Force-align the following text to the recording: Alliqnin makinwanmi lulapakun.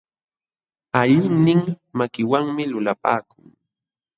Alliqnin 0.99 1.61
makinwanmi 1.97 2.63
lulapakun. 2.71 3.45